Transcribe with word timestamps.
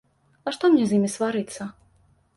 А 0.47 0.53
што 0.55 0.71
мне 0.71 0.87
з 0.91 0.97
ім 1.01 1.05
сварыцца? 1.17 1.71